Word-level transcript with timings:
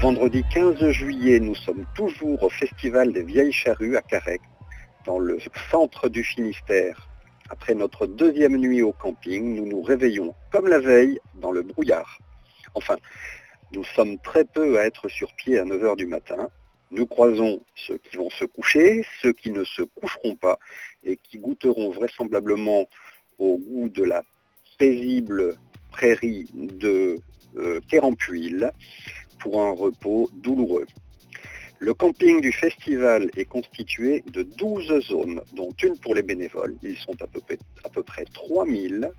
Vendredi 0.00 0.44
15 0.54 0.90
juillet, 0.90 1.40
nous 1.40 1.56
sommes 1.56 1.84
toujours 1.96 2.40
au 2.44 2.48
Festival 2.48 3.12
des 3.12 3.24
Vieilles 3.24 3.50
Charrues 3.50 3.96
à 3.96 4.00
Carrec, 4.00 4.40
dans 5.04 5.18
le 5.18 5.38
centre 5.72 6.08
du 6.08 6.22
Finistère. 6.22 7.08
Après 7.50 7.74
notre 7.74 8.06
deuxième 8.06 8.56
nuit 8.58 8.80
au 8.80 8.92
camping, 8.92 9.56
nous 9.56 9.66
nous 9.66 9.82
réveillons 9.82 10.36
comme 10.52 10.68
la 10.68 10.78
veille 10.78 11.18
dans 11.40 11.50
le 11.50 11.62
brouillard. 11.62 12.16
Enfin, 12.74 12.96
nous 13.72 13.82
sommes 13.82 14.18
très 14.20 14.44
peu 14.44 14.78
à 14.78 14.84
être 14.84 15.08
sur 15.08 15.34
pied 15.34 15.58
à 15.58 15.64
9h 15.64 15.96
du 15.96 16.06
matin. 16.06 16.48
Nous 16.92 17.06
croisons 17.06 17.60
ceux 17.74 17.98
qui 17.98 18.18
vont 18.18 18.30
se 18.30 18.44
coucher, 18.44 19.04
ceux 19.20 19.32
qui 19.32 19.50
ne 19.50 19.64
se 19.64 19.82
coucheront 19.82 20.36
pas 20.36 20.60
et 21.02 21.16
qui 21.16 21.38
goûteront 21.38 21.90
vraisemblablement 21.90 22.86
au 23.40 23.58
goût 23.58 23.88
de 23.88 24.04
la 24.04 24.22
paisible 24.78 25.56
prairie 25.90 26.48
de 26.54 27.18
euh, 27.56 27.80
pour 29.38 29.62
un 29.62 29.72
repos 29.72 30.30
douloureux. 30.34 30.86
Le 31.80 31.94
camping 31.94 32.40
du 32.40 32.50
festival 32.50 33.30
est 33.36 33.44
constitué 33.44 34.24
de 34.32 34.42
12 34.42 35.00
zones, 35.06 35.40
dont 35.54 35.70
une 35.82 35.96
pour 35.96 36.14
les 36.14 36.22
bénévoles, 36.22 36.74
ils 36.82 36.96
sont 36.96 37.14
à 37.22 37.26
peu 37.28 37.40
près, 37.40 37.58
à 37.84 37.88
peu 37.88 38.02
près 38.02 38.24
3000, 38.24 39.10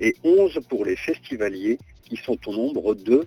et 0.00 0.16
11 0.24 0.58
pour 0.68 0.84
les 0.84 0.96
festivaliers, 0.96 1.78
qui 2.02 2.16
sont 2.16 2.38
au 2.48 2.52
nombre 2.52 2.94
de, 2.96 3.24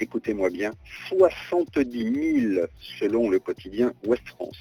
écoutez-moi 0.00 0.50
bien, 0.50 0.72
70 1.08 2.50
000 2.54 2.66
selon 2.98 3.30
le 3.30 3.38
quotidien 3.38 3.92
Ouest 4.04 4.26
France. 4.26 4.58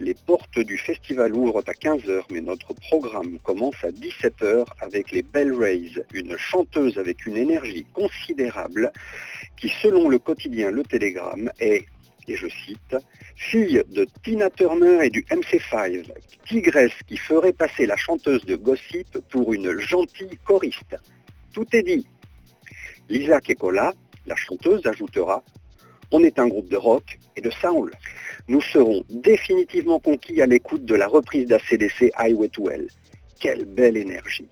Les 0.00 0.14
portes 0.14 0.60
du 0.60 0.78
festival 0.78 1.34
ouvrent 1.34 1.64
à 1.66 1.72
15h, 1.72 2.22
mais 2.30 2.40
notre 2.40 2.72
programme 2.72 3.40
commence 3.40 3.82
à 3.82 3.90
17h 3.90 4.64
avec 4.80 5.10
les 5.10 5.22
Bell 5.22 5.52
Rays, 5.52 6.04
une 6.14 6.36
chanteuse 6.36 6.98
avec 6.98 7.26
une 7.26 7.36
énergie 7.36 7.84
considérable 7.92 8.92
qui, 9.56 9.68
selon 9.82 10.08
le 10.08 10.20
quotidien 10.20 10.70
Le 10.70 10.84
Télégramme, 10.84 11.50
est, 11.58 11.86
et 12.28 12.36
je 12.36 12.46
cite, 12.46 12.96
fille 13.34 13.82
de 13.88 14.06
Tina 14.22 14.50
Turner 14.50 15.04
et 15.04 15.10
du 15.10 15.24
MC5, 15.24 16.04
tigresse 16.46 16.92
qui 17.08 17.16
ferait 17.16 17.52
passer 17.52 17.86
la 17.86 17.96
chanteuse 17.96 18.44
de 18.44 18.54
Gossip 18.54 19.18
pour 19.30 19.52
une 19.52 19.78
gentille 19.80 20.38
choriste. 20.44 20.96
Tout 21.52 21.66
est 21.72 21.82
dit. 21.82 22.06
Lisa 23.08 23.40
Kekola, 23.40 23.92
la 24.26 24.36
chanteuse, 24.36 24.86
ajoutera 24.86 25.42
On 26.10 26.22
est 26.24 26.38
un 26.38 26.48
groupe 26.48 26.68
de 26.68 26.76
rock 26.76 27.18
et 27.36 27.40
de 27.40 27.50
soul 27.50 27.92
nous 28.48 28.62
serons 28.62 29.04
définitivement 29.10 29.98
conquis 29.98 30.40
à 30.40 30.46
l'écoute 30.46 30.86
de 30.86 30.94
la 30.94 31.06
reprise 31.06 31.46
d'ACDC 31.46 32.10
Highway 32.14 32.48
to 32.48 32.70
Hell. 32.70 32.88
Quelle 33.38 33.66
belle 33.66 33.98
énergie. 33.98 34.48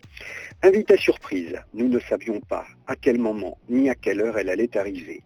Invité 0.62 0.98
surprise, 0.98 1.58
nous 1.72 1.88
ne 1.88 1.98
savions 1.98 2.40
pas 2.40 2.66
à 2.86 2.94
quel 2.94 3.18
moment 3.18 3.58
ni 3.70 3.88
à 3.88 3.94
quelle 3.94 4.20
heure 4.20 4.38
elle 4.38 4.50
allait 4.50 4.76
arriver. 4.76 5.22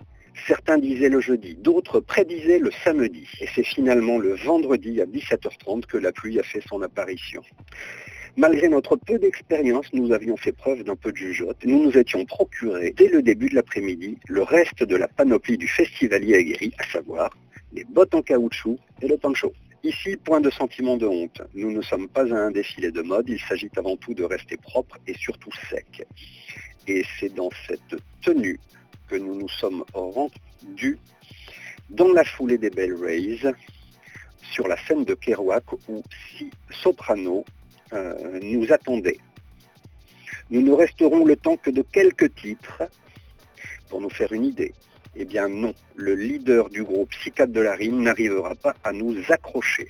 Certains 0.47 0.79
disaient 0.79 1.09
le 1.09 1.21
jeudi, 1.21 1.57
d'autres 1.57 1.99
prédisaient 1.99 2.61
le 2.61 2.71
samedi. 2.85 3.27
Et 3.41 3.49
c'est 3.55 3.65
finalement 3.65 4.19
le 4.19 4.35
vendredi 4.37 5.01
à 5.01 5.05
17h30 5.05 5.87
que 5.87 5.99
la 5.99 6.13
pluie 6.13 6.39
a 6.39 6.45
fait 6.45 6.63
son 6.69 6.81
apparition. 6.81 7.43
Malgré 8.41 8.69
notre 8.71 8.97
peu 8.97 9.19
d'expérience, 9.19 9.93
nous 9.93 10.13
avions 10.13 10.35
fait 10.35 10.53
preuve 10.53 10.83
d'un 10.83 10.97
peu 10.97 11.13
de 11.13 11.17
jugeote. 11.19 11.59
Nous 11.63 11.85
nous 11.85 11.99
étions 11.99 12.25
procurés, 12.25 12.95
dès 12.97 13.09
le 13.09 13.21
début 13.21 13.51
de 13.51 13.55
l'après-midi, 13.55 14.17
le 14.29 14.43
reste 14.43 14.83
de 14.83 14.97
la 14.97 15.09
panoplie 15.09 15.59
du 15.59 15.69
festivalier 15.69 16.37
aguerri, 16.37 16.73
à 16.79 16.91
savoir 16.91 17.37
les 17.75 17.85
bottes 17.85 18.15
en 18.15 18.23
caoutchouc 18.23 18.79
et 19.03 19.09
le 19.09 19.19
poncho. 19.19 19.53
Ici, 19.85 20.17
point 20.17 20.41
de 20.41 20.49
sentiment 20.49 20.97
de 20.97 21.05
honte. 21.07 21.43
Nous 21.53 21.71
ne 21.71 21.83
sommes 21.83 22.09
pas 22.09 22.33
à 22.35 22.39
un 22.39 22.51
défilé 22.51 22.91
de 22.91 23.03
mode, 23.03 23.29
il 23.29 23.39
s'agit 23.41 23.69
avant 23.77 23.99
tout 23.99 24.15
de 24.15 24.25
rester 24.25 24.57
propre 24.57 24.97
et 25.07 25.13
surtout 25.19 25.53
sec. 25.69 26.07
Et 26.89 27.05
c'est 27.19 27.35
dans 27.35 27.51
cette 27.69 28.01
tenue 28.23 28.59
que 29.09 29.17
nous 29.17 29.35
nous 29.35 29.51
sommes 29.51 29.85
rendus 29.93 30.99
dans 31.91 32.11
la 32.15 32.25
foulée 32.25 32.57
des 32.57 32.71
Bell 32.71 32.95
Rays, 32.95 33.53
sur 34.51 34.67
la 34.67 34.79
scène 34.87 35.05
de 35.05 35.13
Kerouac, 35.13 35.71
où 35.91 36.03
six 36.39 36.51
sopranos 36.71 37.45
euh, 37.93 38.39
nous 38.43 38.73
attendaient. 38.73 39.19
Nous 40.51 40.63
ne 40.63 40.73
resterons 40.73 41.25
le 41.25 41.37
temps 41.37 41.57
que 41.57 41.71
de 41.71 41.83
quelques 41.83 42.35
titres 42.35 42.83
pour 43.89 44.01
nous 44.01 44.11
faire 44.11 44.33
une 44.33 44.45
idée. 44.45 44.75
Eh 45.17 45.25
bien 45.25 45.49
non, 45.49 45.75
le 45.97 46.15
leader 46.15 46.71
du 46.71 46.85
groupe 46.85 47.11
Psychiatre 47.11 47.53
de 47.53 47.61
la 47.61 47.75
Rime 47.75 48.03
n'arrivera 48.03 48.55
pas 48.55 48.75
à 48.85 48.93
nous 48.93 49.17
accrocher. 49.29 49.89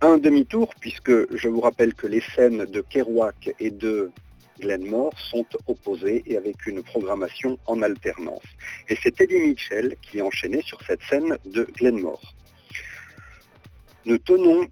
Un 0.00 0.18
demi-tour, 0.18 0.74
puisque 0.80 1.34
je 1.36 1.48
vous 1.48 1.60
rappelle 1.60 1.94
que 1.94 2.06
les 2.06 2.22
scènes 2.34 2.64
de 2.64 2.80
Kerouac 2.80 3.54
et 3.60 3.70
de 3.70 4.10
Glenmore 4.60 5.12
sont 5.18 5.46
opposées 5.66 6.22
et 6.26 6.36
avec 6.36 6.66
une 6.66 6.82
programmation 6.82 7.58
en 7.66 7.82
alternance. 7.82 8.42
Et 8.88 8.96
c'est 9.02 9.20
Eddie 9.20 9.38
Mitchell 9.38 9.96
qui 10.02 10.22
enchaînait 10.22 10.62
sur 10.62 10.80
cette 10.86 11.02
scène 11.02 11.36
de 11.44 11.64
Glenmore. 11.76 12.34
Nous 14.04 14.18
tenons 14.18 14.66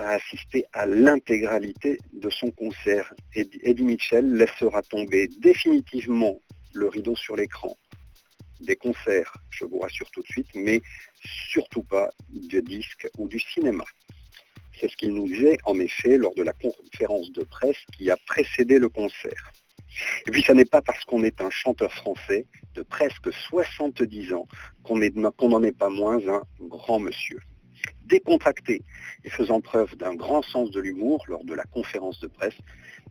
à 0.00 0.10
assister 0.10 0.64
à 0.72 0.86
l'intégralité 0.86 1.98
de 2.12 2.30
son 2.30 2.50
concert. 2.50 3.12
Eddie 3.34 3.82
Mitchell 3.82 4.34
laissera 4.34 4.82
tomber 4.82 5.28
définitivement 5.38 6.40
le 6.72 6.88
rideau 6.88 7.16
sur 7.16 7.36
l'écran 7.36 7.76
des 8.60 8.76
concerts, 8.76 9.36
je 9.50 9.64
vous 9.64 9.78
rassure 9.78 10.10
tout 10.10 10.22
de 10.22 10.26
suite, 10.26 10.48
mais 10.54 10.82
surtout 11.22 11.82
pas 11.82 12.10
de 12.28 12.60
disques 12.60 13.08
ou 13.18 13.28
du 13.28 13.38
cinéma. 13.40 13.84
C'est 14.78 14.90
ce 14.90 14.96
qu'il 14.96 15.14
nous 15.14 15.26
disait 15.26 15.58
en 15.64 15.78
effet 15.78 16.16
lors 16.16 16.34
de 16.34 16.42
la 16.42 16.52
conférence 16.52 17.32
de 17.32 17.42
presse 17.42 17.78
qui 17.96 18.10
a 18.10 18.16
précédé 18.26 18.78
le 18.78 18.88
concert. 18.88 19.52
Et 20.26 20.30
puis 20.30 20.42
ce 20.42 20.52
n'est 20.52 20.64
pas 20.64 20.82
parce 20.82 21.04
qu'on 21.04 21.24
est 21.24 21.40
un 21.40 21.50
chanteur 21.50 21.92
français 21.92 22.46
de 22.74 22.82
presque 22.82 23.32
70 23.32 24.32
ans 24.34 24.46
qu'on 24.84 24.98
n'en 24.98 25.62
est 25.62 25.76
pas 25.76 25.90
moins 25.90 26.18
un 26.28 26.42
grand 26.60 27.00
monsieur. 27.00 27.40
Décontracté 28.04 28.82
et 29.24 29.30
faisant 29.30 29.60
preuve 29.60 29.96
d'un 29.96 30.14
grand 30.14 30.42
sens 30.42 30.70
de 30.70 30.80
l'humour 30.80 31.24
lors 31.28 31.44
de 31.44 31.54
la 31.54 31.64
conférence 31.64 32.20
de 32.20 32.26
presse, 32.26 32.58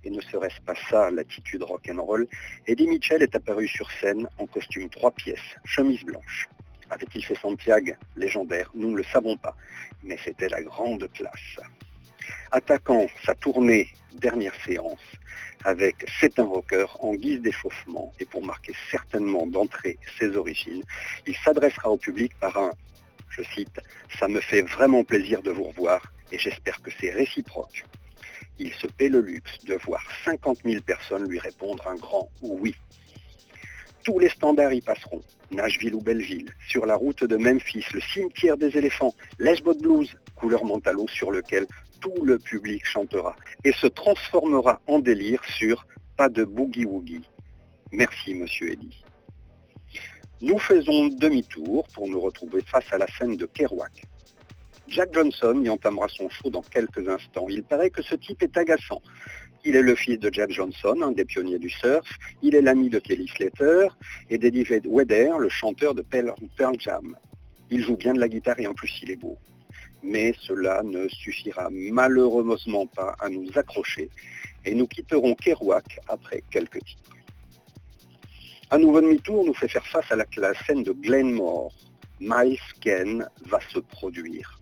et 0.03 0.09
ne 0.09 0.21
serait-ce 0.21 0.61
pas 0.61 0.75
ça 0.89 1.11
l'attitude 1.11 1.63
rock'n'roll, 1.63 2.27
Eddie 2.67 2.87
Mitchell 2.87 3.21
est 3.21 3.35
apparu 3.35 3.67
sur 3.67 3.89
scène 3.91 4.27
en 4.37 4.47
costume 4.47 4.89
trois 4.89 5.11
pièces, 5.11 5.55
chemise 5.65 6.03
blanche. 6.03 6.49
Avait-il 6.89 7.23
fait 7.23 7.35
Santiago 7.35 7.93
légendaire 8.15 8.71
Nous 8.73 8.91
ne 8.91 8.97
le 8.97 9.03
savons 9.03 9.37
pas, 9.37 9.55
mais 10.03 10.17
c'était 10.23 10.49
la 10.49 10.61
grande 10.61 11.09
classe. 11.13 11.59
Attaquant 12.51 13.05
sa 13.25 13.35
tournée 13.35 13.89
dernière 14.13 14.55
séance 14.65 14.99
avec 15.65 15.95
C'est 16.19 16.39
un 16.39 16.45
rocker 16.45 16.85
en 16.99 17.13
guise 17.13 17.41
d'échauffement 17.41 18.13
et 18.19 18.25
pour 18.25 18.43
marquer 18.43 18.73
certainement 18.91 19.45
d'entrée 19.45 19.97
ses 20.17 20.35
origines, 20.35 20.83
il 21.27 21.35
s'adressera 21.35 21.89
au 21.89 21.97
public 21.97 22.33
par 22.39 22.57
un, 22.57 22.71
je 23.29 23.43
cite, 23.43 23.79
Ça 24.19 24.27
me 24.27 24.41
fait 24.41 24.61
vraiment 24.61 25.03
plaisir 25.03 25.41
de 25.41 25.51
vous 25.51 25.65
revoir 25.65 26.01
et 26.31 26.37
j'espère 26.37 26.81
que 26.81 26.91
c'est 26.99 27.11
réciproque 27.11 27.85
il 28.59 28.73
se 28.73 28.87
paie 28.87 29.09
le 29.09 29.21
luxe 29.21 29.63
de 29.65 29.75
voir 29.85 30.03
50 30.25 30.59
000 30.65 30.81
personnes 30.81 31.27
lui 31.27 31.39
répondre 31.39 31.87
un 31.87 31.95
grand 31.95 32.29
oui. 32.41 32.75
Tous 34.03 34.19
les 34.19 34.29
standards 34.29 34.73
y 34.73 34.81
passeront. 34.81 35.21
Nashville 35.51 35.95
ou 35.95 36.01
Belleville, 36.01 36.53
sur 36.67 36.85
la 36.85 36.95
route 36.95 37.23
de 37.23 37.35
Memphis, 37.35 37.85
le 37.93 38.01
cimetière 38.01 38.57
des 38.57 38.77
éléphants, 38.77 39.15
l'Eshbot 39.39 39.75
Blues, 39.75 40.15
couleur 40.35 40.63
mentalo 40.63 41.07
sur 41.07 41.31
lequel 41.31 41.65
tout 41.99 42.23
le 42.23 42.37
public 42.37 42.85
chantera 42.85 43.35
et 43.63 43.73
se 43.73 43.87
transformera 43.87 44.79
en 44.87 44.99
délire 44.99 45.43
sur 45.45 45.85
Pas 46.17 46.29
de 46.29 46.43
boogie-woogie. 46.43 47.23
Merci, 47.91 48.35
monsieur 48.35 48.71
Eddy. 48.71 49.03
Nous 50.41 50.57
faisons 50.57 51.09
demi-tour 51.09 51.85
pour 51.93 52.07
nous 52.07 52.21
retrouver 52.21 52.61
face 52.61 52.85
à 52.93 52.97
la 52.97 53.07
scène 53.07 53.35
de 53.35 53.45
Kerouac. 53.45 53.91
Jack 54.87 55.13
Johnson 55.13 55.61
y 55.61 55.69
entamera 55.69 56.07
son 56.07 56.29
show 56.29 56.49
dans 56.49 56.61
quelques 56.61 57.09
instants. 57.09 57.47
Il 57.49 57.61
paraît 57.63 57.89
que 57.89 58.01
ce 58.01 58.15
type 58.15 58.41
est 58.41 58.55
agaçant. 58.55 59.01
Il 59.65 59.75
est 59.75 59.81
le 59.81 59.95
fils 59.95 60.17
de 60.17 60.33
Jack 60.33 60.51
Johnson, 60.51 60.95
un 61.03 61.11
des 61.11 61.25
pionniers 61.25 61.59
du 61.59 61.69
surf. 61.69 62.07
Il 62.41 62.55
est 62.55 62.61
l'ami 62.61 62.89
de 62.89 62.99
Kelly 62.99 63.27
Slater 63.27 63.89
et 64.29 64.37
d'Eddie 64.37 64.63
Vedder, 64.63 65.33
le 65.37 65.49
chanteur 65.49 65.93
de 65.93 66.03
Pearl 66.03 66.33
Jam. 66.79 67.17
Il 67.69 67.83
joue 67.83 67.97
bien 67.97 68.13
de 68.13 68.19
la 68.21 68.29
guitare 68.29 68.61
et 68.61 68.67
en 68.67 68.73
plus 68.73 68.97
il 69.03 69.11
est 69.11 69.17
beau. 69.17 69.37
Mais 70.03 70.33
cela 70.39 70.83
ne 70.83 71.09
suffira 71.09 71.67
malheureusement 71.69 72.87
pas 72.87 73.17
à 73.19 73.27
nous 73.27 73.49
accrocher 73.55 74.09
et 74.63 74.73
nous 74.73 74.87
quitterons 74.87 75.35
Kerouac 75.35 75.99
après 76.07 76.43
quelques 76.49 76.81
titres. 76.85 77.18
Un 78.71 78.77
nouveau 78.77 79.01
demi-tour 79.01 79.45
nous 79.45 79.53
fait 79.55 79.67
faire 79.67 79.85
face 79.87 80.11
à 80.11 80.15
la, 80.15 80.53
scène 80.65 80.83
de 80.83 80.91
Glenmore. 80.91 81.73
Miles 82.19 82.59
Ken 82.81 83.27
va 83.47 83.59
se 83.73 83.79
produire. 83.79 84.59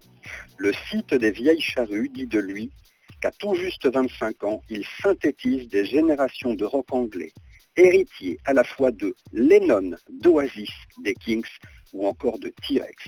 Le 0.57 0.71
site 0.89 1.13
des 1.13 1.31
vieilles 1.31 1.59
charrues 1.59 2.07
dit 2.07 2.25
de 2.25 2.39
lui 2.39 2.71
qu'à 3.19 3.31
tout 3.31 3.53
juste 3.55 3.85
25 3.85 4.43
ans, 4.45 4.61
il 4.69 4.85
synthétise 5.01 5.67
des 5.67 5.85
générations 5.85 6.53
de 6.53 6.63
rock 6.63 6.85
anglais, 6.91 7.33
héritier 7.75 8.39
à 8.45 8.53
la 8.53 8.63
fois 8.63 8.91
de 8.91 9.13
Lennon, 9.33 9.97
d'Oasis, 10.09 10.71
des 11.03 11.13
Kings 11.13 11.43
ou 11.91 12.07
encore 12.07 12.39
de 12.39 12.47
T-Rex. 12.65 13.03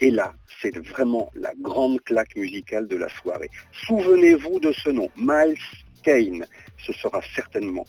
Et 0.00 0.10
là, 0.10 0.32
c'est 0.62 0.78
vraiment 0.78 1.30
la 1.34 1.52
grande 1.60 2.00
claque 2.00 2.36
musicale 2.36 2.88
de 2.88 2.96
la 2.96 3.10
soirée. 3.10 3.50
Souvenez-vous 3.86 4.60
de 4.60 4.72
ce 4.72 4.88
nom, 4.88 5.10
Miles 5.16 5.58
Kane. 6.02 6.46
Ce 6.78 6.94
sera 6.94 7.20
certainement 7.34 7.86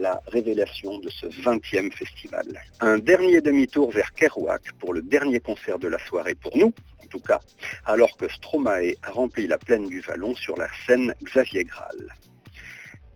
la 0.00 0.22
révélation 0.28 0.98
de 0.98 1.10
ce 1.10 1.26
20e 1.26 1.92
festival. 1.92 2.46
Un 2.80 2.98
dernier 2.98 3.42
demi-tour 3.42 3.90
vers 3.90 4.12
Kerouac 4.14 4.72
pour 4.78 4.94
le 4.94 5.02
dernier 5.02 5.40
concert 5.40 5.78
de 5.78 5.88
la 5.88 5.98
soirée 5.98 6.34
pour 6.34 6.56
nous, 6.56 6.72
en 7.02 7.06
tout 7.06 7.20
cas, 7.20 7.40
alors 7.84 8.16
que 8.16 8.26
Stromae 8.28 8.94
a 9.02 9.10
rempli 9.10 9.46
la 9.46 9.58
plaine 9.58 9.88
du 9.88 10.00
Vallon 10.00 10.34
sur 10.34 10.56
la 10.56 10.68
scène 10.86 11.14
Xavier 11.22 11.64
Graal. 11.64 12.14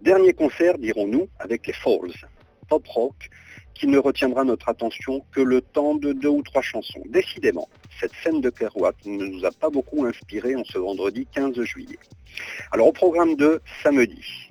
Dernier 0.02 0.34
concert, 0.34 0.76
dirons-nous, 0.76 1.28
avec 1.38 1.66
les 1.66 1.72
Falls, 1.72 2.12
pop 2.68 2.86
rock 2.86 3.30
qui 3.74 3.86
ne 3.86 3.98
retiendra 3.98 4.44
notre 4.44 4.68
attention 4.68 5.24
que 5.32 5.40
le 5.40 5.60
temps 5.60 5.94
de 5.94 6.12
deux 6.12 6.28
ou 6.28 6.42
trois 6.42 6.62
chansons. 6.62 7.02
Décidément, 7.06 7.68
cette 7.98 8.12
scène 8.22 8.40
de 8.40 8.50
Kerouac 8.50 8.94
ne 9.04 9.26
nous 9.26 9.44
a 9.44 9.50
pas 9.50 9.70
beaucoup 9.70 10.04
inspiré 10.04 10.54
en 10.54 10.64
ce 10.64 10.78
vendredi 10.78 11.26
15 11.34 11.60
juillet. 11.62 11.98
Alors 12.70 12.88
au 12.88 12.92
programme 12.92 13.36
de 13.36 13.60
samedi, 13.82 14.50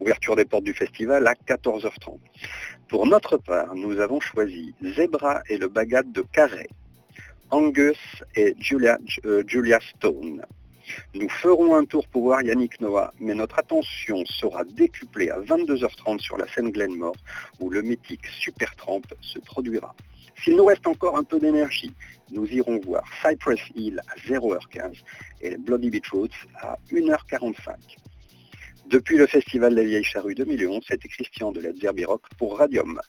ouverture 0.00 0.36
des 0.36 0.44
portes 0.44 0.64
du 0.64 0.74
festival 0.74 1.26
à 1.26 1.34
14h30. 1.34 2.18
Pour 2.88 3.06
notre 3.06 3.36
part, 3.36 3.74
nous 3.74 3.98
avons 4.00 4.20
choisi 4.20 4.74
Zebra 4.82 5.42
et 5.48 5.58
le 5.58 5.68
Bagat 5.68 6.02
de 6.04 6.22
Carré, 6.32 6.68
Angus 7.50 7.98
et 8.34 8.54
Julia, 8.58 8.98
euh, 9.24 9.42
Julia 9.46 9.78
Stone. 9.96 10.44
Nous 11.14 11.28
ferons 11.28 11.74
un 11.74 11.84
tour 11.84 12.06
pour 12.08 12.22
voir 12.22 12.42
Yannick 12.42 12.80
Noah, 12.80 13.12
mais 13.18 13.34
notre 13.34 13.58
attention 13.58 14.24
sera 14.26 14.64
décuplée 14.64 15.30
à 15.30 15.40
22h30 15.40 16.20
sur 16.20 16.36
la 16.36 16.46
scène 16.46 16.70
Glenmore, 16.70 17.16
où 17.58 17.70
le 17.70 17.82
mythique 17.82 18.26
Supertramp 18.26 19.02
se 19.20 19.38
produira. 19.40 19.94
S'il 20.42 20.56
nous 20.56 20.64
reste 20.64 20.86
encore 20.86 21.16
un 21.16 21.24
peu 21.24 21.40
d'énergie, 21.40 21.92
nous 22.30 22.46
irons 22.46 22.80
voir 22.84 23.02
Cypress 23.22 23.60
Hill 23.74 24.00
à 24.06 24.16
0h15 24.28 24.96
et 25.40 25.56
Bloody 25.56 25.90
Beetroots 25.90 26.46
à 26.60 26.78
1h45. 26.92 27.74
Depuis 28.88 29.16
le 29.16 29.26
Festival 29.26 29.74
des 29.74 29.84
Vieilles 29.84 30.04
Charrues 30.04 30.36
2011, 30.36 30.84
c'était 30.86 31.08
Christian 31.08 31.50
de 31.50 31.60
la 31.60 31.72
Rock 32.04 32.22
pour 32.38 32.58
Radium. 32.58 33.00